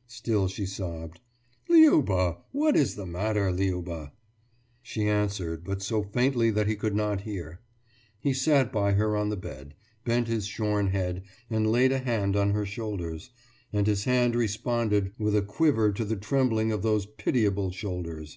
«Still 0.20 0.46
she 0.46 0.66
sobbed. 0.66 1.20
»Liuba! 1.70 2.36
What 2.52 2.76
is 2.76 2.96
the 2.96 3.06
matter, 3.06 3.50
Liuba?« 3.50 4.12
She 4.82 5.08
answered, 5.08 5.64
but 5.64 5.80
so 5.80 6.02
faintly 6.02 6.50
that 6.50 6.66
he 6.66 6.76
could 6.76 6.94
not 6.94 7.22
hear. 7.22 7.62
He 8.18 8.34
sat 8.34 8.70
by 8.70 8.92
her 8.92 9.16
on 9.16 9.30
the 9.30 9.38
bed, 9.38 9.72
bent 10.04 10.28
his 10.28 10.44
shorn 10.46 10.88
head, 10.88 11.22
and 11.48 11.72
laid 11.72 11.92
a 11.92 11.98
hand 11.98 12.36
on 12.36 12.50
her 12.50 12.66
shoulders; 12.66 13.30
and 13.72 13.86
his 13.86 14.04
hand 14.04 14.34
responded 14.36 15.12
with 15.18 15.34
a 15.34 15.40
quiver 15.40 15.92
to 15.92 16.04
the 16.04 16.14
trembling 16.16 16.72
of 16.72 16.82
those 16.82 17.06
pitiable 17.06 17.70
shoulders. 17.70 18.36